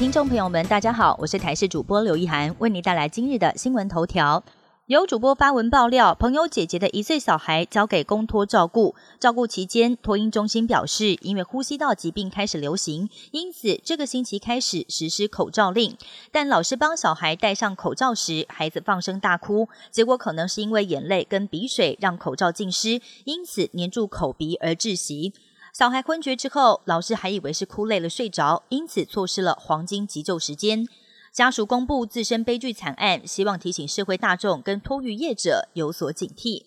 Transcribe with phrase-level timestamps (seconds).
[0.00, 4.42] 听众朋友们，大家好，我是台视主播刘一涵，为您带来今日的新闻头条。
[4.86, 15.94] 有主播发文爆料，朋友姐姐的一岁小孩交给公托照顾，照顾期间，托婴中心表示，因为呼吸道疾病开始流行，因此这个星期开始实施口罩令。
[16.32, 25.34] 但老师帮小孩戴上口罩时，孩子放声大哭，结果可能是因为眼泪跟鼻水让口罩浸湿，因此黏住口鼻而窒息。
[25.72, 30.86] 小孩昏厥之后，老师还以为是哭累了睡着，因此错失了黄金急救时间。
[31.32, 36.64] 家属公布自身悲剧惨案，希望提醒社会大众跟托育业者有所警惕。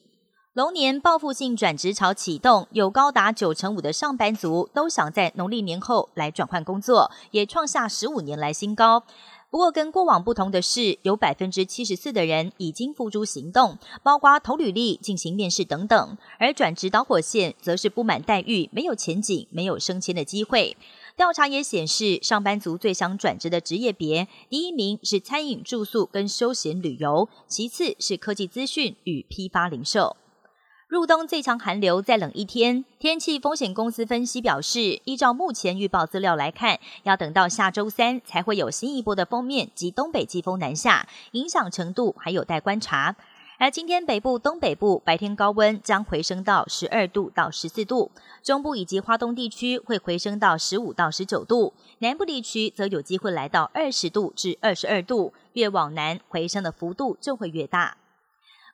[0.53, 9.03] 龙年报复性转职潮启动，有高达九成五的上班族都想在农历年后来转换工作，也创下十五年来新高。
[9.53, 16.17] 不过，跟过往不同的是，有百分之七十四的人已经付诸行动，包括投履历、进行面试等等。
[16.39, 20.75] 而转职导火线则是不满待遇、没有前景、没有升迁的机会。
[21.16, 30.17] 调查也显示，上班族最想转职的职业别，第一名是餐饮、住宿跟休闲旅游，其次是科技资讯与批发零售。
[30.94, 43.16] 入冬最强寒流再冷一天，天气风险公司分析表示，依照目前预报资料来看，要等到下周三才会有新一波的锋面及东北季风南下，影响程度还有待观察。
[43.58, 48.11] 而今天北部、东北部白天高温将回升到十二度到十四度，
[48.44, 57.97] 中部以及华东地区会回升到十五到十九度，南部地区则有机会来到二十度至二十二度，越往南回升的幅度就会越大。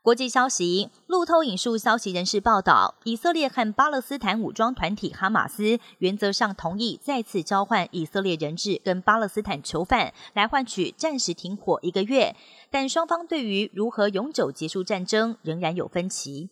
[0.02, 12.34] 国际消息，路透引述消息人士报道，以色列和巴勒斯坦武装团体哈马斯原则上同意再次交换以色列人质跟巴勒斯坦囚犯，来换取暂时停火一个月。
[12.72, 16.50] 但双方对于如何永久结束战争仍然有分歧。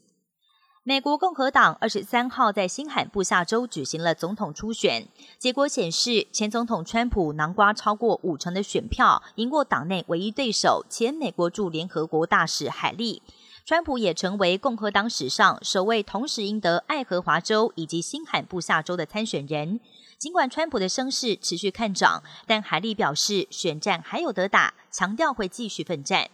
[0.87, 5.05] 美国共和党二十三号在新罕布夏州举行了总统初选，
[5.37, 13.21] 结果显示，前总统川普囊瓜超过五成的选票，赢过党内唯一对手前美国驻联合国大使海利。
[13.65, 19.81] 川普也成为共和党史上首位同时赢得爱荷华州以及新罕布夏州的参选人。
[20.17, 26.29] 尽管川普的声势持续看涨，但海利表示选战还有得打，强调会继续奋战。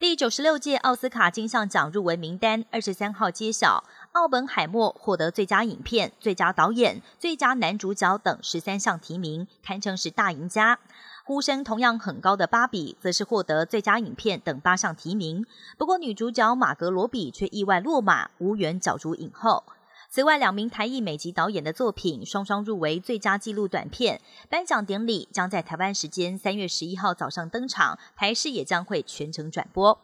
[0.00, 10.78] 第九十六届奥斯卡金像奖入围名单二十三号揭晓，奥本海默获得最佳影片、最佳导演、最佳男主角等十三项提名，堪称是大赢家。
[11.22, 15.44] 呼声同样很高的芭比，则是获得最佳影片等八项提名。
[15.76, 19.64] 不过女主角马格罗比却意外落马，无缘角逐影后。
[20.12, 24.20] 此外，两名台裔美籍导演的作品双双入围最佳纪录短片。
[24.48, 29.96] 颁奖典礼将在台湾时间三月十一号早上登场，台视也将会全程转播。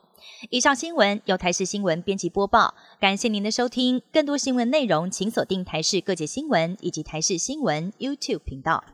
[0.50, 4.00] 以上新闻由台视新闻编辑播报，感谢您的收听。
[4.12, 8.84] 更多新闻内容，请锁定台视各界新闻以及台视新闻 YouTube 频道。